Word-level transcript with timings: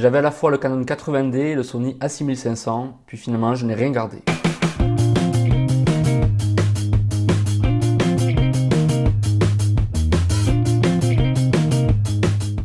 J'avais 0.00 0.16
à 0.16 0.22
la 0.22 0.30
fois 0.30 0.50
le 0.50 0.56
Canon 0.56 0.80
80D 0.80 1.36
et 1.36 1.54
le 1.54 1.62
Sony 1.62 1.92
A6500, 2.00 2.92
puis 3.04 3.18
finalement 3.18 3.54
je 3.54 3.66
n'ai 3.66 3.74
rien 3.74 3.90
gardé. 3.90 4.22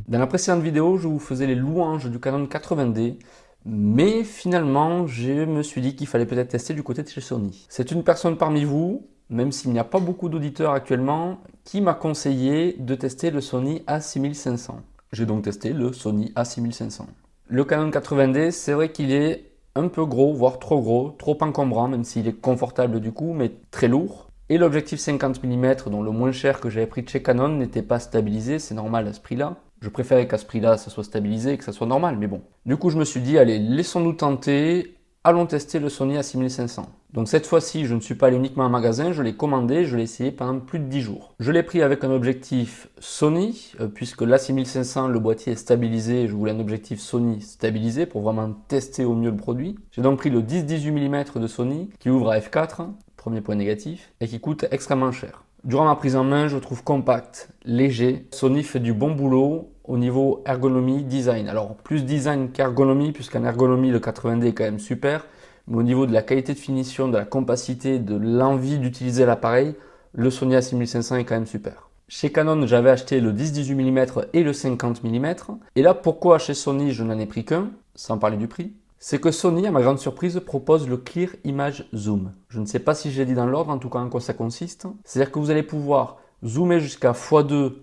Dans 0.08 0.18
la 0.18 0.28
précédente 0.28 0.62
vidéo, 0.62 0.96
je 0.96 1.10
vous 1.10 1.20
faisais 1.20 1.46
les 1.46 1.56
louanges 1.56 2.10
du 2.10 2.22
Canon 2.22 2.46
80D, 2.46 3.18
mais 3.66 4.24
finalement, 4.24 5.06
je 5.06 5.44
me 5.44 5.62
suis 5.62 5.82
dit 5.82 5.98
qu'il 5.98 6.08
fallait 6.08 6.26
peut-être 6.26 6.48
tester 6.48 6.74
du 6.74 6.84
côté 6.84 7.04
de 7.04 7.10
chez 7.10 7.20
Sony. 7.20 7.66
C'est 7.68 7.92
une 7.92 8.06
personne 8.06 8.38
parmi 8.38 8.64
vous, 8.64 9.10
même 9.30 9.52
s'il 9.52 9.72
n'y 9.72 9.80
a 9.80 9.84
pas 9.84 10.00
beaucoup 10.00 10.30
d'auditeurs 10.30 10.72
actuellement, 10.72 11.42
qui 11.66 11.82
m'a 11.82 11.96
conseillé 11.96 12.78
de 12.80 12.96
tester 12.96 13.30
le 13.30 13.42
Sony 13.42 13.84
A6500. 13.88 14.72
J'ai 15.12 15.26
donc 15.26 15.44
testé 15.44 15.74
le 15.74 15.92
Sony 15.92 16.32
A6500. 16.38 17.02
Le 17.48 17.64
Canon 17.64 17.92
80D, 17.92 18.50
c'est 18.50 18.74
vrai 18.74 18.92
qu'il 18.92 19.12
est 19.12 19.52
un 19.76 19.88
peu 19.88 20.04
gros, 20.04 20.34
voire 20.34 20.58
trop 20.58 20.82
gros, 20.82 21.12
trop 21.12 21.38
encombrant, 21.42 21.88
même 21.88 22.04
s'il 22.04 22.28
est 22.28 22.34
confortable 22.34 23.00
du 23.00 23.12
coup, 23.12 23.34
mais 23.34 23.52
très 23.70 23.88
lourd. 23.88 24.32
Et 24.50 24.58
l'objectif 24.58 25.00
50 25.00 25.44
mm, 25.44 25.76
dont 25.92 26.02
le 26.02 26.10
moins 26.10 26.32
cher 26.32 26.60
que 26.60 26.72
j'avais 26.72 26.88
pris 26.88 27.04
de 27.04 27.10
chez 27.10 27.22
Canon, 27.22 27.50
n'était 27.50 27.84
pas 27.84 28.00
stabilisé, 28.00 28.58
c'est 28.58 28.74
normal 28.74 29.08
à 29.08 29.14
ce 29.14 29.20
prix-là. 29.20 29.58
Je 29.80 29.90
préférais 29.90 30.28
qu'à 30.28 30.40
ce 30.40 30.46
prix-là, 30.48 30.78
ça 30.78 30.90
soit 30.90 31.04
stabilisé 31.04 31.54
et 31.54 31.58
que 31.60 31.64
ça 31.64 31.72
soit 31.72 31.86
normal, 31.86 32.18
mais 32.18 32.26
bon. 32.26 32.42
Du 32.66 32.78
coup, 32.78 32.90
je 32.90 32.98
me 32.98 33.06
suis 33.06 33.22
dit, 33.22 33.38
allez, 33.38 33.60
laissons-nous 33.60 34.14
tenter, 34.14 34.98
allons 35.24 35.46
tester 35.46 35.78
le 35.78 35.90
Sony 35.90 36.18
A6500. 36.18 36.86
Donc 37.16 37.30
cette 37.30 37.48
fois-ci, 37.48 37.86
je 37.86 37.96
ne 37.96 38.02
suis 38.02 38.16
pas 38.16 38.28
allé 38.28 38.36
uniquement 38.36 38.66
en 38.66 38.70
magasin, 38.70 39.14
je 39.14 39.24
l'ai 39.24 39.36
commandé, 39.36 39.86
je 39.86 39.96
l'ai 39.96 40.04
essayé 40.04 40.32
pendant 40.32 40.60
plus 40.60 40.80
de 40.80 40.84
10 40.84 41.02
jours. 41.02 41.34
Je 41.40 41.54
l'ai 41.54 41.64
pris 41.64 41.82
avec 41.82 42.04
un 42.04 42.12
objectif 42.12 42.90
Sony, 43.00 43.72
euh, 43.80 43.88
puisque 43.88 44.22
l'A6500, 44.22 45.10
le 45.10 45.20
boîtier 45.20 45.54
est 45.54 45.56
stabilisé, 45.56 46.28
je 46.28 46.34
voulais 46.34 46.52
un 46.52 46.60
objectif 46.60 47.00
Sony 47.00 47.40
stabilisé 47.40 48.06
pour 48.06 48.22
vraiment 48.22 48.52
tester 48.68 49.06
au 49.06 49.16
mieux 49.16 49.32
le 49.32 49.38
produit. 49.38 49.80
J'ai 49.94 50.02
donc 50.02 50.20
pris 50.20 50.30
le 50.30 50.42
10-18 50.42 50.92
mm 50.92 51.40
de 51.40 51.48
Sony, 51.48 51.90
qui 52.00 52.10
ouvre 52.10 52.32
à 52.32 52.40
f4, 52.40 52.90
premier 53.16 53.40
point 53.40 53.56
négatif, 53.56 54.12
et 54.20 54.28
qui 54.28 54.42
coûte 54.42 54.66
extrêmement 54.72 55.14
cher. 55.14 55.46
Durant 55.64 55.86
ma 55.86 55.96
prise 55.96 56.18
en 56.18 56.26
main, 56.26 56.50
je 56.50 56.58
trouve 56.58 56.84
compact, 56.84 57.50
léger. 57.64 58.28
Sony 58.32 58.62
fait 58.62 58.82
du 58.82 58.94
bon 58.94 59.12
boulot 59.12 59.72
au 59.86 59.98
niveau 59.98 60.44
ergonomie, 60.46 61.04
design. 61.04 61.48
Alors 61.48 61.76
plus 61.76 62.04
design 62.04 62.52
qu'ergonomie, 62.52 63.14
puisqu'en 63.14 63.46
ergonomie 63.46 63.90
le 63.90 64.00
80D 64.00 64.48
est 64.48 64.54
quand 64.54 64.66
même 64.66 64.80
super, 64.80 65.26
mais 65.68 65.78
au 65.78 65.84
niveau 65.84 66.06
de 66.06 66.14
la 66.14 66.22
qualité 66.22 66.54
de 66.54 66.60
finition, 66.60 67.08
de 67.08 67.18
la 67.18 67.26
compacité, 67.26 68.00
de 68.00 68.16
l'envie 68.16 68.78
d'utiliser 68.78 69.26
l'appareil, 69.26 69.76
le 70.14 70.30
Sony 70.30 70.56
A6500 70.56 71.20
est 71.20 71.26
quand 71.26 71.36
même 71.36 71.46
super. 71.46 71.90
Chez 72.08 72.32
Canon, 72.32 72.68
j'avais 72.68 72.92
acheté 72.92 73.20
le 73.20 73.34
10-18 73.34 73.74
mm 73.76 74.26
et 74.34 74.44
le 74.44 74.54
50 74.54 75.04
mm. 75.04 75.36
Et 75.76 75.82
là, 75.82 75.94
pourquoi 75.94 76.38
chez 76.38 76.54
Sony, 76.54 76.92
je 76.92 77.04
n'en 77.04 77.18
ai 77.18 77.26
pris 77.26 77.46
qu'un, 77.46 77.72
sans 77.96 78.20
parler 78.20 78.38
du 78.38 78.48
prix? 78.48 78.74
C'est 79.00 79.20
que 79.20 79.32
Sony, 79.32 79.68
à 79.68 79.72
ma 79.72 79.82
grande 79.82 80.00
surprise, 80.00 80.40
propose 80.46 80.88
le 80.88 80.98
Clear 80.98 81.30
Image 81.44 81.88
Zoom. 81.96 82.32
Je 82.50 82.60
ne 82.60 82.66
sais 82.66 82.80
pas 82.80 82.96
si 82.96 83.12
j'ai 83.12 83.26
dit 83.26 83.34
dans 83.34 83.46
l'ordre, 83.46 83.72
en 83.72 83.78
tout 83.78 83.90
cas 83.90 84.00
en 84.00 84.10
quoi 84.10 84.22
ça 84.22 84.34
consiste. 84.34 84.88
C'est-à-dire 85.04 85.32
que 85.32 85.40
vous 85.40 85.50
allez 85.52 85.64
pouvoir 85.64 86.18
zoomer 86.44 86.80
jusqu'à 86.80 87.12
x2 87.12 87.74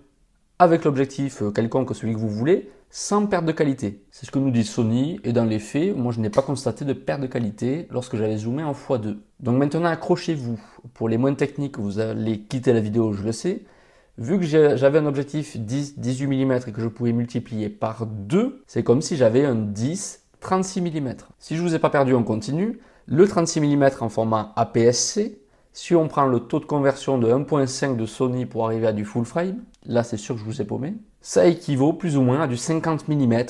avec 0.59 0.85
l'objectif 0.85 1.41
euh, 1.41 1.51
quelconque, 1.51 1.93
celui 1.95 2.13
que 2.13 2.19
vous 2.19 2.29
voulez, 2.29 2.69
sans 2.95 3.25
perte 3.25 3.45
de 3.45 3.51
qualité. 3.51 4.03
C'est 4.11 4.27
ce 4.27 4.31
que 4.31 4.37
nous 4.37 4.51
dit 4.51 4.63
Sony, 4.63 5.19
et 5.23 5.33
dans 5.33 5.45
les 5.45 5.57
faits, 5.57 5.97
moi 5.97 6.13
je 6.13 6.19
n'ai 6.19 6.29
pas 6.29 6.43
constaté 6.43 6.85
de 6.85 6.93
perte 6.93 7.21
de 7.21 7.25
qualité 7.25 7.87
lorsque 7.89 8.15
j'avais 8.15 8.37
zoomé 8.37 8.63
en 8.63 8.73
x2. 8.73 9.17
Donc 9.39 9.57
maintenant 9.57 9.85
accrochez-vous. 9.85 10.59
Pour 10.93 11.09
les 11.09 11.17
moins 11.17 11.33
techniques, 11.33 11.79
vous 11.79 11.97
allez 11.97 12.41
quitter 12.41 12.71
la 12.71 12.81
vidéo, 12.81 13.11
je 13.11 13.23
le 13.23 13.31
sais. 13.31 13.63
Vu 14.19 14.37
que 14.37 14.45
j'avais 14.45 14.99
un 14.99 15.07
objectif 15.07 15.57
10, 15.57 15.97
18 15.97 16.27
mm 16.27 16.51
et 16.67 16.71
que 16.71 16.81
je 16.81 16.87
pouvais 16.87 17.13
multiplier 17.13 17.67
par 17.67 18.05
2, 18.05 18.61
c'est 18.67 18.83
comme 18.83 19.01
si 19.01 19.17
j'avais 19.17 19.43
un 19.43 19.55
10, 19.55 20.25
36 20.39 20.81
mm. 20.81 21.15
Si 21.39 21.55
je 21.55 21.63
ne 21.63 21.67
vous 21.67 21.73
ai 21.73 21.79
pas 21.79 21.89
perdu, 21.89 22.13
on 22.13 22.23
continue. 22.23 22.79
Le 23.07 23.27
36 23.27 23.59
mm 23.59 23.89
en 24.01 24.09
format 24.09 24.53
APS-C, 24.55 25.41
si 25.71 25.95
on 25.95 26.07
prend 26.07 26.27
le 26.27 26.41
taux 26.41 26.59
de 26.59 26.65
conversion 26.65 27.17
de 27.17 27.27
1.5 27.27 27.95
de 27.95 28.05
Sony 28.05 28.45
pour 28.45 28.67
arriver 28.67 28.85
à 28.85 28.93
du 28.93 29.03
full 29.03 29.25
frame, 29.25 29.63
là 29.83 30.03
c'est 30.03 30.17
sûr 30.17 30.35
que 30.35 30.41
je 30.41 30.45
vous 30.45 30.61
ai 30.61 30.65
paumé, 30.65 30.93
ça 31.23 31.47
équivaut 31.47 31.93
plus 31.93 32.17
ou 32.17 32.21
moins 32.21 32.41
à 32.41 32.47
du 32.47 32.57
50 32.57 33.07
mm 33.07 33.45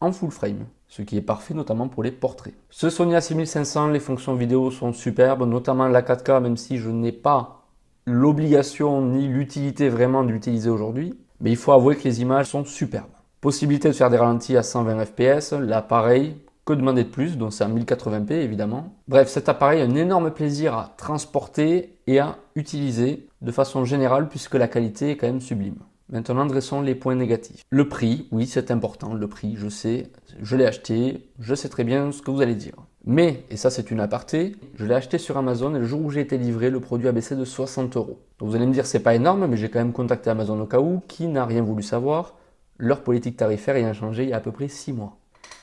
en 0.00 0.12
full 0.12 0.30
frame, 0.30 0.66
ce 0.86 1.00
qui 1.02 1.16
est 1.16 1.22
parfait 1.22 1.54
notamment 1.54 1.88
pour 1.88 2.02
les 2.02 2.12
portraits. 2.12 2.54
Ce 2.70 2.90
Sony 2.90 3.14
A6500, 3.14 3.90
les 3.90 3.98
fonctions 3.98 4.34
vidéo 4.34 4.70
sont 4.70 4.92
superbes, 4.92 5.48
notamment 5.48 5.88
la 5.88 6.02
4K, 6.02 6.40
même 6.40 6.58
si 6.58 6.76
je 6.76 6.90
n'ai 6.90 7.10
pas 7.10 7.62
l'obligation 8.04 9.02
ni 9.02 9.26
l'utilité 9.26 9.88
vraiment 9.88 10.22
de 10.22 10.30
l'utiliser 10.30 10.68
aujourd'hui, 10.68 11.18
mais 11.40 11.50
il 11.50 11.56
faut 11.56 11.72
avouer 11.72 11.96
que 11.96 12.04
les 12.04 12.20
images 12.20 12.46
sont 12.46 12.64
superbes. 12.64 13.06
Possibilité 13.40 13.88
de 13.88 13.94
faire 13.94 14.10
des 14.10 14.18
ralentis 14.18 14.56
à 14.56 14.62
120 14.62 15.06
fps, 15.06 15.52
l'appareil 15.52 16.36
que 16.66 16.74
demander 16.74 17.04
de 17.04 17.08
plus 17.08 17.38
Donc 17.38 17.54
c'est 17.54 17.64
en 17.64 17.74
1080p 17.74 18.32
évidemment. 18.32 18.92
Bref, 19.08 19.28
cet 19.28 19.48
appareil 19.48 19.80
a 19.80 19.84
un 19.84 19.94
énorme 19.94 20.30
plaisir 20.30 20.74
à 20.74 20.92
transporter 20.98 21.96
et 22.06 22.18
à 22.18 22.36
utiliser 22.54 23.26
de 23.40 23.52
façon 23.52 23.86
générale 23.86 24.28
puisque 24.28 24.54
la 24.54 24.68
qualité 24.68 25.12
est 25.12 25.16
quand 25.16 25.28
même 25.28 25.40
sublime. 25.40 25.78
Maintenant, 26.10 26.46
dressons 26.46 26.80
les 26.80 26.94
points 26.94 27.14
négatifs. 27.14 27.64
Le 27.68 27.86
prix, 27.86 28.28
oui, 28.32 28.46
c'est 28.46 28.70
important, 28.70 29.12
le 29.12 29.28
prix, 29.28 29.56
je 29.56 29.68
sais, 29.68 30.10
je 30.40 30.56
l'ai 30.56 30.64
acheté, 30.64 31.28
je 31.38 31.54
sais 31.54 31.68
très 31.68 31.84
bien 31.84 32.12
ce 32.12 32.22
que 32.22 32.30
vous 32.30 32.40
allez 32.40 32.54
dire. 32.54 32.74
Mais, 33.04 33.44
et 33.50 33.58
ça 33.58 33.68
c'est 33.68 33.90
une 33.90 34.00
aparté, 34.00 34.56
je 34.74 34.86
l'ai 34.86 34.94
acheté 34.94 35.18
sur 35.18 35.36
Amazon 35.36 35.74
et 35.74 35.78
le 35.78 35.84
jour 35.84 36.00
où 36.00 36.10
j'ai 36.10 36.20
été 36.20 36.38
livré, 36.38 36.70
le 36.70 36.80
produit 36.80 37.08
a 37.08 37.12
baissé 37.12 37.36
de 37.36 37.44
60 37.44 37.96
euros. 37.96 38.18
Donc 38.38 38.48
vous 38.48 38.56
allez 38.56 38.66
me 38.66 38.72
dire, 38.72 38.86
c'est 38.86 39.02
pas 39.02 39.14
énorme, 39.14 39.46
mais 39.46 39.56
j'ai 39.58 39.68
quand 39.68 39.80
même 39.80 39.92
contacté 39.92 40.30
Amazon 40.30 40.58
au 40.60 40.66
cas 40.66 40.80
où, 40.80 41.02
qui 41.08 41.26
n'a 41.26 41.44
rien 41.44 41.62
voulu 41.62 41.82
savoir, 41.82 42.36
leur 42.78 43.02
politique 43.02 43.36
tarifaire 43.36 43.76
ayant 43.76 43.92
changé 43.92 44.22
il 44.22 44.30
y 44.30 44.32
a 44.32 44.36
à 44.36 44.40
peu 44.40 44.52
près 44.52 44.68
6 44.68 44.94
mois 44.94 45.18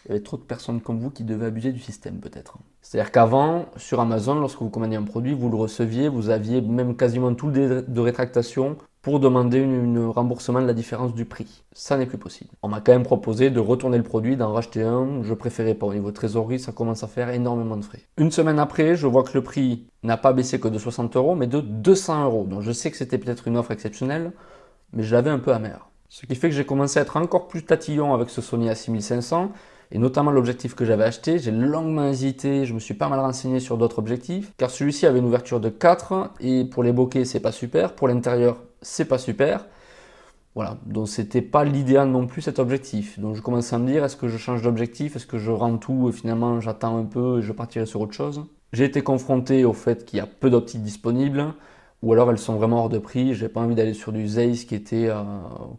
il 0.05 0.09
y 0.09 0.11
avait 0.11 0.23
trop 0.23 0.37
de 0.37 0.43
personnes 0.43 0.81
comme 0.81 0.99
vous 0.99 1.09
qui 1.09 1.23
devaient 1.23 1.47
abuser 1.47 1.71
du 1.71 1.79
système 1.79 2.19
peut-être. 2.19 2.57
C'est-à-dire 2.81 3.11
qu'avant, 3.11 3.65
sur 3.77 3.99
Amazon, 3.99 4.35
lorsque 4.35 4.59
vous 4.59 4.69
commandiez 4.69 4.97
un 4.97 5.03
produit, 5.03 5.33
vous 5.33 5.49
le 5.49 5.55
receviez, 5.55 6.09
vous 6.09 6.29
aviez 6.29 6.61
même 6.61 6.95
quasiment 6.95 7.33
tout 7.33 7.47
le 7.47 7.53
délai 7.53 7.81
de 7.81 7.99
rétractation 7.99 8.77
pour 9.05 9.19
demander 9.19 9.63
un 9.63 10.09
remboursement 10.09 10.59
de 10.59 10.65
la 10.65 10.73
différence 10.73 11.13
du 11.13 11.25
prix. 11.25 11.63
Ça 11.73 11.95
n'est 11.95 12.07
plus 12.07 12.17
possible. 12.17 12.49
On 12.63 12.69
m'a 12.69 12.81
quand 12.81 12.91
même 12.91 13.03
proposé 13.03 13.51
de 13.51 13.59
retourner 13.59 13.97
le 13.97 14.03
produit, 14.03 14.35
d'en 14.35 14.51
racheter 14.51 14.81
un. 14.81 15.21
Je 15.21 15.35
préférais 15.35 15.75
pas. 15.75 15.85
Au 15.85 15.93
niveau 15.93 16.09
trésorerie, 16.09 16.57
ça 16.57 16.71
commence 16.71 17.03
à 17.03 17.07
faire 17.07 17.29
énormément 17.29 17.77
de 17.77 17.83
frais. 17.83 18.01
Une 18.17 18.31
semaine 18.31 18.57
après, 18.57 18.95
je 18.95 19.05
vois 19.05 19.21
que 19.21 19.35
le 19.35 19.43
prix 19.43 19.85
n'a 20.01 20.17
pas 20.17 20.33
baissé 20.33 20.59
que 20.59 20.67
de 20.67 20.79
60 20.79 21.17
euros, 21.17 21.35
mais 21.35 21.45
de 21.45 21.61
200 21.61 22.25
euros. 22.25 22.45
Donc 22.45 22.61
je 22.61 22.71
sais 22.71 22.89
que 22.89 22.97
c'était 22.97 23.19
peut-être 23.19 23.47
une 23.47 23.57
offre 23.57 23.69
exceptionnelle, 23.69 24.31
mais 24.91 25.03
je 25.03 25.13
l'avais 25.13 25.29
un 25.29 25.37
peu 25.37 25.53
amère. 25.53 25.91
Ce 26.09 26.25
qui 26.25 26.33
fait 26.33 26.49
que 26.49 26.55
j'ai 26.55 26.65
commencé 26.65 26.97
à 26.97 27.03
être 27.03 27.17
encore 27.17 27.47
plus 27.47 27.63
tatillon 27.63 28.15
avec 28.15 28.31
ce 28.31 28.41
Sony 28.41 28.69
A6500 28.69 29.49
et 29.91 29.99
notamment 29.99 30.31
l'objectif 30.31 30.73
que 30.73 30.83
j'avais 30.83 31.03
acheté. 31.03 31.37
J'ai 31.37 31.51
longuement 31.51 32.05
hésité, 32.05 32.65
je 32.65 32.73
me 32.73 32.79
suis 32.79 32.95
pas 32.95 33.07
mal 33.07 33.19
renseigné 33.19 33.59
sur 33.59 33.77
d'autres 33.77 33.99
objectifs, 33.99 34.51
car 34.57 34.71
celui-ci 34.71 35.05
avait 35.05 35.19
une 35.19 35.25
ouverture 35.25 35.59
de 35.59 35.69
4 35.69 36.31
et 36.39 36.65
pour 36.65 36.81
les 36.81 36.91
bokeh 36.91 37.23
c'est 37.23 37.39
pas 37.39 37.51
super, 37.51 37.93
pour 37.93 38.07
l'intérieur 38.07 38.57
c'est 38.85 39.05
pas 39.05 39.17
super. 39.17 39.65
Voilà, 40.53 40.77
donc 40.85 41.09
c'était 41.09 41.41
pas 41.41 41.65
l'idéal 41.65 42.09
non 42.09 42.27
plus 42.27 42.41
cet 42.41 42.59
objectif. 42.59 43.19
Donc 43.19 43.35
je 43.35 43.41
commençais 43.41 43.75
à 43.75 43.79
me 43.79 43.87
dire 43.87 44.05
est-ce 44.05 44.15
que 44.15 44.29
je 44.29 44.37
change 44.37 44.61
d'objectif, 44.61 45.15
est-ce 45.15 45.25
que 45.25 45.37
je 45.37 45.51
rends 45.51 45.77
tout? 45.77 46.07
Et 46.09 46.11
finalement 46.13 46.61
j'attends 46.61 46.97
un 46.97 47.03
peu 47.03 47.39
et 47.39 47.41
je 47.41 47.51
partirai 47.51 47.85
sur 47.85 47.99
autre 47.99 48.13
chose. 48.13 48.45
J'ai 48.71 48.85
été 48.85 49.01
confronté 49.01 49.65
au 49.65 49.73
fait 49.73 50.05
qu'il 50.05 50.17
y 50.17 50.21
a 50.21 50.27
peu 50.27 50.49
d'optiques 50.49 50.83
disponibles 50.83 51.53
ou 52.01 52.13
alors 52.13 52.29
elles 52.31 52.37
sont 52.37 52.55
vraiment 52.55 52.79
hors 52.79 52.89
de 52.89 52.99
prix. 52.99 53.33
J'ai 53.33 53.49
pas 53.49 53.59
envie 53.59 53.75
d'aller 53.75 53.93
sur 53.93 54.13
du 54.13 54.27
Zeiss 54.27 54.63
qui 54.65 54.75
était 54.75 55.09
euh, 55.09 55.23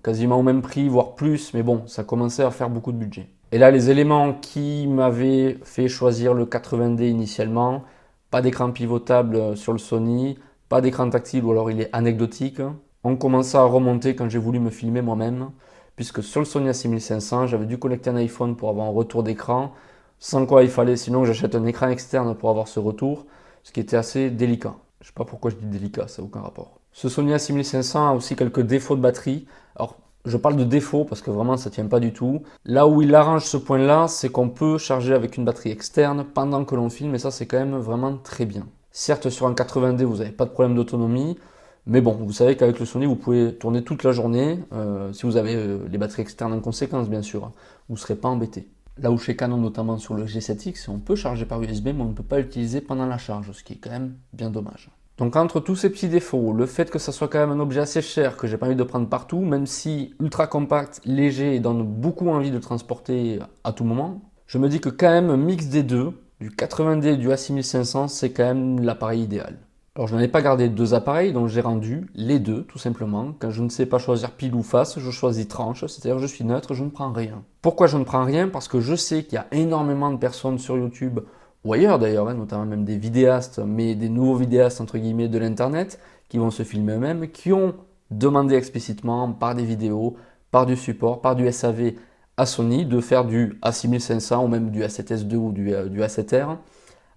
quasiment 0.02 0.38
au 0.38 0.42
même 0.42 0.60
prix, 0.60 0.88
voire 0.88 1.14
plus, 1.14 1.54
mais 1.54 1.62
bon, 1.62 1.86
ça 1.86 2.04
commençait 2.04 2.42
à 2.42 2.50
faire 2.50 2.68
beaucoup 2.68 2.92
de 2.92 2.98
budget. 2.98 3.28
Et 3.52 3.58
là, 3.58 3.70
les 3.70 3.90
éléments 3.90 4.34
qui 4.34 4.86
m'avaient 4.88 5.58
fait 5.62 5.88
choisir 5.88 6.34
le 6.34 6.44
80D 6.44 7.08
initialement, 7.08 7.84
pas 8.30 8.42
d'écran 8.42 8.72
pivotable 8.72 9.56
sur 9.56 9.72
le 9.72 9.78
Sony, 9.78 10.36
pas 10.68 10.80
d'écran 10.80 11.08
tactile 11.08 11.44
ou 11.44 11.52
alors 11.52 11.70
il 11.70 11.80
est 11.80 11.90
anecdotique, 11.92 12.60
ont 13.06 13.16
commencé 13.16 13.56
à 13.56 13.62
remonter 13.62 14.16
quand 14.16 14.28
j'ai 14.28 14.38
voulu 14.38 14.58
me 14.58 14.70
filmer 14.70 15.02
moi-même, 15.02 15.50
puisque 15.94 16.22
sur 16.22 16.40
le 16.40 16.46
Sony 16.46 16.70
A6500, 16.70 17.46
j'avais 17.46 17.66
dû 17.66 17.78
connecter 17.78 18.10
un 18.10 18.16
iPhone 18.16 18.56
pour 18.56 18.68
avoir 18.68 18.86
un 18.86 18.90
retour 18.90 19.22
d'écran, 19.22 19.72
sans 20.18 20.44
quoi 20.46 20.62
il 20.62 20.70
fallait 20.70 20.96
sinon 20.96 21.24
j'achète 21.24 21.54
un 21.54 21.64
écran 21.66 21.88
externe 21.88 22.34
pour 22.34 22.50
avoir 22.50 22.68
ce 22.68 22.80
retour, 22.80 23.26
ce 23.62 23.72
qui 23.72 23.80
était 23.80 23.96
assez 23.96 24.30
délicat. 24.30 24.74
Je 25.00 25.08
sais 25.08 25.12
pas 25.14 25.24
pourquoi 25.24 25.50
je 25.50 25.56
dis 25.56 25.66
délicat, 25.66 26.08
ça 26.08 26.20
n'a 26.20 26.26
aucun 26.26 26.40
rapport. 26.40 26.80
Ce 26.92 27.08
Sony 27.08 27.32
A6500 27.32 27.98
a 27.98 28.12
aussi 28.12 28.34
quelques 28.34 28.62
défauts 28.62 28.96
de 28.96 29.02
batterie. 29.02 29.46
Alors, 29.76 29.96
je 30.24 30.36
parle 30.36 30.56
de 30.56 30.64
défaut 30.64 31.04
parce 31.04 31.22
que 31.22 31.30
vraiment 31.30 31.56
ça 31.56 31.70
tient 31.70 31.86
pas 31.86 32.00
du 32.00 32.12
tout. 32.12 32.42
Là 32.64 32.88
où 32.88 33.02
il 33.02 33.14
arrange 33.14 33.44
ce 33.44 33.56
point-là, 33.56 34.08
c'est 34.08 34.30
qu'on 34.30 34.48
peut 34.48 34.78
charger 34.78 35.14
avec 35.14 35.36
une 35.36 35.44
batterie 35.44 35.70
externe 35.70 36.24
pendant 36.24 36.64
que 36.64 36.74
l'on 36.74 36.90
filme 36.90 37.14
et 37.14 37.18
ça 37.18 37.30
c'est 37.30 37.46
quand 37.46 37.58
même 37.58 37.76
vraiment 37.76 38.16
très 38.16 38.46
bien. 38.46 38.66
Certes 38.90 39.28
sur 39.28 39.46
un 39.46 39.52
80D 39.52 40.02
vous 40.04 40.16
n'avez 40.16 40.32
pas 40.32 40.46
de 40.46 40.50
problème 40.50 40.74
d'autonomie, 40.74 41.38
mais 41.86 42.00
bon, 42.00 42.12
vous 42.12 42.32
savez 42.32 42.56
qu'avec 42.56 42.80
le 42.80 42.86
Sony 42.86 43.06
vous 43.06 43.16
pouvez 43.16 43.54
tourner 43.54 43.82
toute 43.82 44.02
la 44.02 44.12
journée 44.12 44.58
euh, 44.72 45.12
si 45.12 45.24
vous 45.24 45.36
avez 45.36 45.54
euh, 45.54 45.86
les 45.88 45.98
batteries 45.98 46.22
externes 46.22 46.52
en 46.52 46.60
conséquence 46.60 47.08
bien 47.08 47.22
sûr. 47.22 47.52
Vous 47.88 47.94
ne 47.94 47.98
serez 47.98 48.16
pas 48.16 48.28
embêté. 48.28 48.68
Là 48.98 49.12
où 49.12 49.18
chez 49.18 49.36
Canon 49.36 49.58
notamment 49.58 49.98
sur 49.98 50.14
le 50.14 50.24
G7X, 50.24 50.90
on 50.90 50.98
peut 50.98 51.14
charger 51.14 51.44
par 51.44 51.62
USB 51.62 51.86
mais 51.86 52.02
on 52.02 52.08
ne 52.08 52.14
peut 52.14 52.24
pas 52.24 52.38
l'utiliser 52.38 52.80
pendant 52.80 53.06
la 53.06 53.18
charge, 53.18 53.52
ce 53.52 53.62
qui 53.62 53.74
est 53.74 53.76
quand 53.76 53.90
même 53.90 54.14
bien 54.32 54.50
dommage. 54.50 54.90
Donc 55.18 55.36
entre 55.36 55.60
tous 55.60 55.76
ces 55.76 55.90
petits 55.90 56.08
défauts, 56.08 56.52
le 56.52 56.66
fait 56.66 56.90
que 56.90 56.98
ça 56.98 57.12
soit 57.12 57.28
quand 57.28 57.38
même 57.38 57.52
un 57.52 57.60
objet 57.60 57.80
assez 57.80 58.02
cher 58.02 58.36
que 58.36 58.46
j'ai 58.46 58.56
pas 58.56 58.66
envie 58.66 58.76
de 58.76 58.82
prendre 58.82 59.08
partout, 59.08 59.40
même 59.40 59.66
si 59.66 60.14
ultra 60.20 60.46
compact, 60.46 61.00
léger 61.04 61.54
et 61.54 61.60
donne 61.60 61.84
beaucoup 61.84 62.28
envie 62.28 62.50
de 62.50 62.58
transporter 62.58 63.38
à 63.64 63.72
tout 63.72 63.84
moment, 63.84 64.20
je 64.46 64.58
me 64.58 64.68
dis 64.68 64.80
que 64.80 64.88
quand 64.88 65.10
même 65.10 65.30
un 65.30 65.36
mix 65.36 65.66
des 65.68 65.82
deux, 65.82 66.12
du 66.40 66.50
80D 66.50 67.06
et 67.06 67.16
du 67.16 67.28
A6500, 67.28 68.08
c'est 68.08 68.30
quand 68.30 68.44
même 68.44 68.80
l'appareil 68.80 69.22
idéal. 69.22 69.56
Alors 69.96 70.08
je 70.08 70.14
n'en 70.14 70.20
ai 70.20 70.28
pas 70.28 70.42
gardé 70.42 70.68
deux 70.68 70.92
appareils, 70.92 71.32
donc 71.32 71.48
j'ai 71.48 71.62
rendu 71.62 72.06
les 72.14 72.38
deux 72.38 72.64
tout 72.64 72.76
simplement. 72.76 73.32
Quand 73.38 73.50
je 73.50 73.62
ne 73.62 73.70
sais 73.70 73.86
pas 73.86 73.98
choisir 73.98 74.32
pile 74.32 74.54
ou 74.54 74.62
face, 74.62 74.98
je 74.98 75.10
choisis 75.10 75.48
tranche, 75.48 75.86
c'est-à-dire 75.86 76.18
je 76.18 76.26
suis 76.26 76.44
neutre, 76.44 76.74
je 76.74 76.84
ne 76.84 76.90
prends 76.90 77.12
rien. 77.12 77.42
Pourquoi 77.62 77.86
je 77.86 77.96
ne 77.96 78.04
prends 78.04 78.22
rien? 78.22 78.48
Parce 78.48 78.68
que 78.68 78.78
je 78.78 78.94
sais 78.94 79.24
qu'il 79.24 79.36
y 79.36 79.38
a 79.38 79.46
énormément 79.52 80.12
de 80.12 80.18
personnes 80.18 80.58
sur 80.58 80.76
YouTube, 80.76 81.20
ou 81.64 81.72
ailleurs 81.72 81.98
d'ailleurs, 81.98 82.28
hein, 82.28 82.34
notamment 82.34 82.66
même 82.66 82.84
des 82.84 82.98
vidéastes, 82.98 83.58
mais 83.58 83.94
des 83.94 84.10
nouveaux 84.10 84.36
vidéastes 84.36 84.82
entre 84.82 84.98
guillemets 84.98 85.28
de 85.28 85.38
l'internet, 85.38 85.98
qui 86.28 86.36
vont 86.36 86.50
se 86.50 86.62
filmer 86.62 86.92
eux-mêmes, 86.92 87.28
qui 87.30 87.54
ont 87.54 87.72
demandé 88.10 88.54
explicitement 88.54 89.32
par 89.32 89.54
des 89.54 89.64
vidéos, 89.64 90.18
par 90.50 90.66
du 90.66 90.76
support, 90.76 91.22
par 91.22 91.36
du 91.36 91.50
SAV 91.50 91.92
à 92.36 92.44
Sony 92.44 92.84
de 92.84 93.00
faire 93.00 93.24
du 93.24 93.58
A6500 93.62 94.44
ou 94.44 94.48
même 94.48 94.70
du 94.70 94.82
A7S2 94.82 95.36
ou 95.36 95.52
du, 95.52 95.74
euh, 95.74 95.88
du 95.88 96.00
A7R 96.00 96.58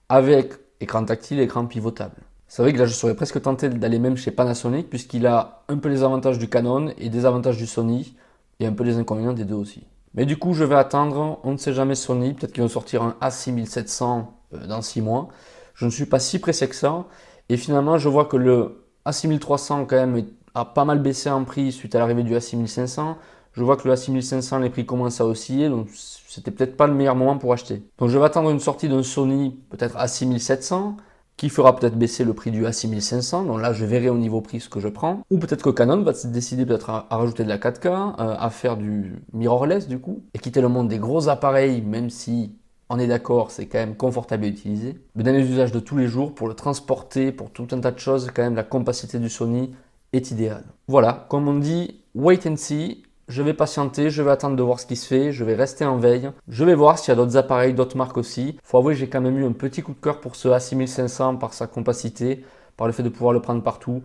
avec 0.07 0.53
écran 0.79 1.03
tactile 1.03 1.41
écran 1.41 1.65
pivotable. 1.65 2.15
C'est 2.49 2.63
vrai 2.63 2.73
que 2.73 2.79
là, 2.79 2.85
je 2.85 2.93
serais 2.93 3.13
presque 3.13 3.39
tenté 3.43 3.69
d'aller 3.69 3.99
même 3.99 4.17
chez 4.17 4.31
Panasonic, 4.31 4.89
puisqu'il 4.89 5.27
a 5.27 5.61
un 5.67 5.77
peu 5.77 5.87
les 5.87 6.01
avantages 6.01 6.39
du 6.39 6.49
Canon 6.49 6.91
et 6.97 7.09
des 7.09 7.27
avantages 7.27 7.57
du 7.57 7.67
Sony, 7.67 8.15
et 8.59 8.65
un 8.65 8.73
peu 8.73 8.83
les 8.83 8.97
inconvénients 8.97 9.33
des 9.33 9.45
deux 9.45 9.53
aussi. 9.53 9.83
Mais 10.15 10.25
du 10.25 10.35
coup, 10.35 10.55
je 10.55 10.63
vais 10.63 10.75
attendre, 10.75 11.39
on 11.43 11.51
ne 11.51 11.57
sait 11.57 11.73
jamais 11.73 11.93
Sony, 11.93 12.33
peut-être 12.33 12.51
qu'ils 12.51 12.63
vont 12.63 12.67
sortir 12.67 13.03
un 13.03 13.15
A6700 13.21 14.25
euh, 14.55 14.65
dans 14.65 14.81
6 14.81 15.01
mois. 15.01 15.29
Je 15.75 15.85
ne 15.85 15.91
suis 15.91 16.07
pas 16.07 16.17
si 16.17 16.39
pressé 16.39 16.67
que 16.67 16.75
ça, 16.75 17.05
et 17.49 17.55
finalement, 17.55 17.99
je 17.99 18.09
vois 18.09 18.25
que 18.25 18.35
le 18.35 18.83
A6300 19.05 19.85
quand 19.85 19.95
même 19.95 20.25
a 20.55 20.65
pas 20.65 20.85
mal 20.85 20.97
baissé 21.03 21.29
en 21.29 21.43
prix 21.43 21.71
suite 21.71 21.93
à 21.93 21.99
l'arrivée 21.99 22.23
du 22.23 22.33
A6500. 22.33 23.13
Je 23.53 23.63
vois 23.63 23.77
que 23.77 23.87
le 23.87 23.93
A6500, 23.93 24.59
les 24.59 24.71
prix 24.71 24.87
commencent 24.87 25.21
à 25.21 25.25
osciller, 25.27 25.69
donc 25.69 25.87
c'était 25.93 26.49
peut-être 26.49 26.75
pas 26.75 26.87
le 26.87 26.95
meilleur 26.95 27.15
moment 27.15 27.37
pour 27.37 27.53
acheter. 27.53 27.83
Donc 27.99 28.09
je 28.09 28.17
vais 28.17 28.25
attendre 28.25 28.49
une 28.49 28.59
sortie 28.59 28.89
d'un 28.89 29.03
Sony, 29.03 29.55
peut-être 29.69 29.97
A6700, 29.97 30.95
qui 31.39 31.47
fera 31.47 31.73
peut-être 31.73 31.95
baisser 31.95 32.25
le 32.25 32.33
prix 32.33 32.51
du 32.51 32.65
A6500. 32.65 33.47
Donc 33.47 33.61
là, 33.61 33.71
je 33.71 33.85
verrai 33.85 34.09
au 34.09 34.17
niveau 34.17 34.41
prix 34.41 34.59
ce 34.59 34.67
que 34.67 34.81
je 34.81 34.89
prends. 34.89 35.21
Ou 35.31 35.37
peut-être 35.37 35.63
que 35.63 35.69
Canon 35.69 36.01
va 36.01 36.11
décider 36.25 36.65
peut-être 36.65 36.89
à, 36.89 37.07
rajouter 37.09 37.45
de 37.45 37.47
la 37.47 37.57
4K, 37.57 37.87
euh, 37.87 38.35
à 38.37 38.49
faire 38.49 38.75
du 38.75 39.23
mirrorless 39.31 39.87
du 39.87 39.99
coup, 39.99 40.21
et 40.33 40.39
quitter 40.39 40.59
le 40.59 40.67
monde 40.67 40.89
des 40.89 40.99
gros 40.99 41.29
appareils, 41.29 41.81
même 41.81 42.09
si 42.09 42.57
on 42.89 42.99
est 42.99 43.07
d'accord, 43.07 43.51
c'est 43.51 43.67
quand 43.67 43.77
même 43.77 43.95
confortable 43.95 44.43
à 44.43 44.47
utiliser. 44.49 44.99
Mais 45.15 45.23
dans 45.23 45.31
les 45.31 45.49
usages 45.49 45.71
de 45.71 45.79
tous 45.79 45.95
les 45.95 46.07
jours, 46.07 46.35
pour 46.35 46.49
le 46.49 46.55
transporter, 46.55 47.31
pour 47.31 47.51
tout 47.51 47.69
un 47.71 47.79
tas 47.79 47.91
de 47.91 47.99
choses, 47.99 48.29
quand 48.33 48.43
même 48.43 48.55
la 48.55 48.63
compacité 48.63 49.17
du 49.17 49.29
Sony 49.29 49.71
est 50.11 50.31
idéale. 50.31 50.65
Voilà, 50.89 51.25
comme 51.29 51.47
on 51.47 51.57
dit, 51.57 52.01
wait 52.15 52.45
and 52.47 52.57
see 52.57 53.03
je 53.29 53.43
vais 53.43 53.53
patienter, 53.53 54.09
je 54.09 54.23
vais 54.23 54.31
attendre 54.31 54.55
de 54.55 54.63
voir 54.63 54.79
ce 54.79 54.87
qui 54.87 54.95
se 54.95 55.07
fait, 55.07 55.31
je 55.31 55.43
vais 55.43 55.53
rester 55.53 55.85
en 55.85 55.97
veille, 55.97 56.31
je 56.47 56.65
vais 56.65 56.73
voir 56.73 56.97
s'il 56.97 57.09
y 57.09 57.11
a 57.11 57.15
d'autres 57.15 57.37
appareils, 57.37 57.75
d'autres 57.75 57.95
marques 57.95 58.17
aussi. 58.17 58.57
Faut 58.63 58.79
avouer 58.79 58.95
j'ai 58.95 59.07
quand 59.07 59.21
même 59.21 59.37
eu 59.37 59.45
un 59.45 59.51
petit 59.51 59.83
coup 59.83 59.93
de 59.93 59.99
cœur 59.99 60.19
pour 60.19 60.35
ce 60.35 60.47
A6500 60.47 61.37
par 61.37 61.53
sa 61.53 61.67
compacité, 61.67 62.43
par 62.75 62.87
le 62.87 62.93
fait 62.93 63.03
de 63.03 63.09
pouvoir 63.09 63.31
le 63.31 63.39
prendre 63.39 63.61
partout, 63.61 64.01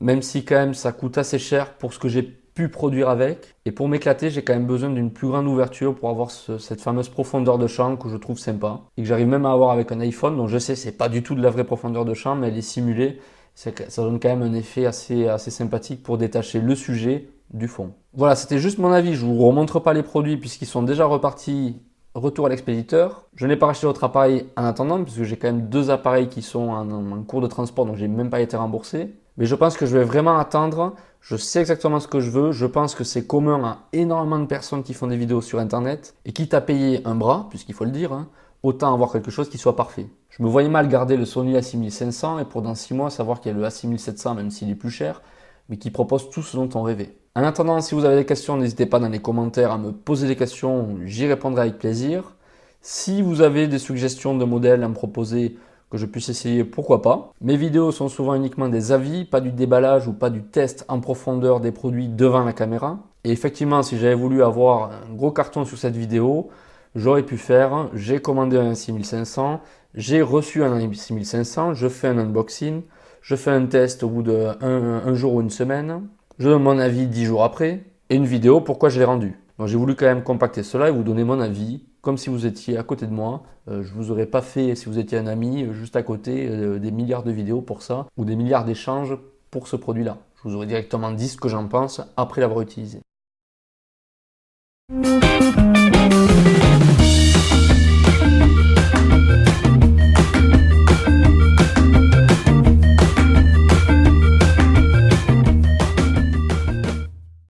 même 0.00 0.22
si 0.22 0.44
quand 0.44 0.56
même 0.56 0.74
ça 0.74 0.90
coûte 0.90 1.18
assez 1.18 1.38
cher 1.38 1.74
pour 1.74 1.94
ce 1.94 2.00
que 2.00 2.08
j'ai 2.08 2.22
pu 2.22 2.68
produire 2.68 3.08
avec. 3.08 3.54
Et 3.64 3.70
pour 3.70 3.88
m'éclater, 3.88 4.30
j'ai 4.30 4.42
quand 4.42 4.54
même 4.54 4.66
besoin 4.66 4.90
d'une 4.90 5.12
plus 5.12 5.28
grande 5.28 5.46
ouverture 5.46 5.94
pour 5.94 6.10
avoir 6.10 6.32
cette 6.32 6.80
fameuse 6.80 7.08
profondeur 7.08 7.58
de 7.58 7.68
champ 7.68 7.96
que 7.96 8.08
je 8.08 8.16
trouve 8.16 8.40
sympa 8.40 8.80
et 8.96 9.02
que 9.02 9.06
j'arrive 9.06 9.28
même 9.28 9.46
à 9.46 9.52
avoir 9.52 9.70
avec 9.70 9.92
un 9.92 10.00
iPhone. 10.00 10.36
Donc 10.36 10.48
je 10.48 10.58
sais, 10.58 10.74
c'est 10.74 10.98
pas 10.98 11.08
du 11.08 11.22
tout 11.22 11.36
de 11.36 11.42
la 11.42 11.50
vraie 11.50 11.62
profondeur 11.62 12.04
de 12.04 12.14
champ, 12.14 12.34
mais 12.34 12.48
elle 12.48 12.58
est 12.58 12.62
simulée. 12.62 13.20
Ça 13.54 13.70
donne 13.98 14.18
quand 14.18 14.28
même 14.28 14.42
un 14.42 14.54
effet 14.54 14.86
assez 14.86 15.50
sympathique 15.50 16.02
pour 16.02 16.18
détacher 16.18 16.60
le 16.60 16.74
sujet 16.74 17.28
du 17.52 17.68
fond. 17.68 17.92
Voilà, 18.14 18.34
c'était 18.34 18.58
juste 18.58 18.78
mon 18.78 18.92
avis. 18.92 19.14
Je 19.14 19.24
ne 19.24 19.32
vous 19.32 19.46
remontre 19.46 19.80
pas 19.80 19.92
les 19.92 20.02
produits 20.02 20.36
puisqu'ils 20.36 20.66
sont 20.66 20.82
déjà 20.82 21.06
repartis. 21.06 21.80
Retour 22.14 22.46
à 22.46 22.48
l'expéditeur. 22.48 23.26
Je 23.36 23.46
n'ai 23.46 23.56
pas 23.56 23.66
racheté 23.66 23.86
d'autres 23.86 24.04
appareils 24.04 24.46
en 24.56 24.64
attendant 24.64 25.02
puisque 25.02 25.22
j'ai 25.22 25.36
quand 25.36 25.48
même 25.48 25.68
deux 25.68 25.90
appareils 25.90 26.28
qui 26.28 26.42
sont 26.42 26.68
en, 26.70 27.22
cours 27.22 27.40
de 27.40 27.46
transport 27.46 27.86
donc 27.86 27.96
j'ai 27.96 28.08
même 28.08 28.30
pas 28.30 28.40
été 28.40 28.56
remboursé. 28.56 29.14
Mais 29.36 29.46
je 29.46 29.54
pense 29.54 29.76
que 29.76 29.86
je 29.86 29.96
vais 29.96 30.04
vraiment 30.04 30.36
attendre. 30.36 30.94
Je 31.20 31.36
sais 31.36 31.60
exactement 31.60 32.00
ce 32.00 32.08
que 32.08 32.18
je 32.18 32.30
veux. 32.30 32.50
Je 32.50 32.66
pense 32.66 32.94
que 32.94 33.04
c'est 33.04 33.26
commun 33.26 33.62
à 33.64 33.78
énormément 33.92 34.38
de 34.40 34.46
personnes 34.46 34.82
qui 34.82 34.94
font 34.94 35.06
des 35.06 35.16
vidéos 35.16 35.42
sur 35.42 35.60
internet 35.60 36.16
et 36.24 36.32
quitte 36.32 36.54
à 36.54 36.60
payer 36.60 37.06
un 37.06 37.14
bras, 37.14 37.46
puisqu'il 37.50 37.74
faut 37.74 37.84
le 37.84 37.90
dire, 37.92 38.12
hein, 38.12 38.28
autant 38.62 38.92
avoir 38.92 39.12
quelque 39.12 39.30
chose 39.30 39.48
qui 39.48 39.58
soit 39.58 39.76
parfait. 39.76 40.06
Je 40.30 40.42
me 40.42 40.48
voyais 40.48 40.68
mal 40.68 40.88
garder 40.88 41.16
le 41.16 41.24
Sony 41.24 41.54
A6500 41.54 42.40
et 42.40 42.44
pour 42.44 42.62
dans 42.62 42.74
6 42.74 42.94
mois 42.94 43.10
savoir 43.10 43.40
qu'il 43.40 43.52
y 43.52 43.54
a 43.54 43.58
le 43.58 43.64
A6700 43.64 44.34
même 44.34 44.50
s'il 44.50 44.70
est 44.70 44.74
plus 44.74 44.90
cher, 44.90 45.22
mais 45.68 45.76
qui 45.76 45.90
propose 45.90 46.30
tout 46.30 46.42
ce 46.42 46.56
dont 46.56 46.68
on 46.74 46.82
rêvait. 46.82 47.16
En 47.34 47.42
attendant, 47.42 47.80
si 47.80 47.94
vous 47.94 48.04
avez 48.04 48.16
des 48.16 48.26
questions, 48.26 48.56
n'hésitez 48.56 48.86
pas 48.86 48.98
dans 48.98 49.08
les 49.08 49.20
commentaires 49.20 49.70
à 49.70 49.78
me 49.78 49.92
poser 49.92 50.26
des 50.26 50.36
questions, 50.36 50.98
j'y 51.04 51.26
répondrai 51.26 51.62
avec 51.62 51.78
plaisir. 51.78 52.34
Si 52.80 53.22
vous 53.22 53.42
avez 53.42 53.68
des 53.68 53.78
suggestions 53.78 54.36
de 54.36 54.44
modèles 54.44 54.82
à 54.82 54.88
me 54.88 54.94
proposer 54.94 55.56
que 55.90 55.98
je 55.98 56.06
puisse 56.06 56.28
essayer, 56.28 56.64
pourquoi 56.64 57.02
pas. 57.02 57.32
Mes 57.40 57.56
vidéos 57.56 57.92
sont 57.92 58.08
souvent 58.08 58.34
uniquement 58.34 58.68
des 58.68 58.92
avis, 58.92 59.24
pas 59.24 59.40
du 59.40 59.52
déballage 59.52 60.06
ou 60.06 60.12
pas 60.12 60.30
du 60.30 60.42
test 60.42 60.84
en 60.88 61.00
profondeur 61.00 61.60
des 61.60 61.72
produits 61.72 62.08
devant 62.08 62.44
la 62.44 62.52
caméra. 62.52 62.98
Et 63.24 63.30
effectivement, 63.30 63.82
si 63.82 63.98
j'avais 63.98 64.14
voulu 64.14 64.42
avoir 64.42 64.90
un 64.90 65.14
gros 65.14 65.30
carton 65.30 65.64
sur 65.64 65.78
cette 65.78 65.96
vidéo, 65.96 66.50
j'aurais 66.94 67.22
pu 67.22 67.36
faire, 67.36 67.88
j'ai 67.94 68.20
commandé 68.20 68.56
un 68.56 68.74
6500, 68.74 69.60
j'ai 69.94 70.22
reçu 70.22 70.62
un 70.62 70.78
6500, 70.92 71.74
je 71.74 71.88
fais 71.88 72.08
un 72.08 72.18
unboxing, 72.18 72.82
je 73.22 73.36
fais 73.36 73.50
un 73.50 73.66
test 73.66 74.02
au 74.02 74.08
bout 74.08 74.22
d'un 74.22 74.56
un 74.60 75.14
jour 75.14 75.34
ou 75.34 75.40
une 75.40 75.50
semaine, 75.50 76.02
je 76.38 76.48
donne 76.48 76.62
mon 76.62 76.78
avis 76.78 77.06
10 77.06 77.24
jours 77.24 77.44
après, 77.44 77.84
et 78.10 78.14
une 78.14 78.26
vidéo 78.26 78.60
pourquoi 78.60 78.88
je 78.88 78.98
l'ai 78.98 79.04
rendu. 79.04 79.36
j'ai 79.64 79.76
voulu 79.76 79.94
quand 79.96 80.06
même 80.06 80.22
compacter 80.22 80.62
cela 80.62 80.88
et 80.88 80.92
vous 80.92 81.02
donner 81.02 81.24
mon 81.24 81.40
avis, 81.40 81.82
comme 82.00 82.16
si 82.16 82.30
vous 82.30 82.46
étiez 82.46 82.78
à 82.78 82.82
côté 82.82 83.06
de 83.06 83.12
moi. 83.12 83.42
Euh, 83.68 83.82
je 83.82 83.92
ne 83.92 83.94
vous 83.96 84.10
aurais 84.10 84.26
pas 84.26 84.40
fait, 84.40 84.74
si 84.74 84.86
vous 84.86 84.98
étiez 84.98 85.18
un 85.18 85.26
ami, 85.26 85.64
euh, 85.64 85.72
juste 85.72 85.96
à 85.96 86.02
côté, 86.02 86.48
euh, 86.48 86.78
des 86.78 86.90
milliards 86.90 87.22
de 87.22 87.32
vidéos 87.32 87.60
pour 87.60 87.82
ça, 87.82 88.06
ou 88.16 88.24
des 88.24 88.36
milliards 88.36 88.64
d'échanges 88.64 89.18
pour 89.50 89.68
ce 89.68 89.76
produit-là. 89.76 90.18
Je 90.36 90.48
vous 90.48 90.54
aurais 90.54 90.66
directement 90.66 91.10
dit 91.10 91.28
ce 91.28 91.36
que 91.36 91.48
j'en 91.48 91.66
pense 91.66 92.00
après 92.16 92.40
l'avoir 92.40 92.60
utilisé. 92.60 93.00